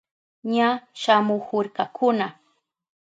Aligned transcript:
Ña 0.53 0.69
shamuhurkakuna. 1.01 2.27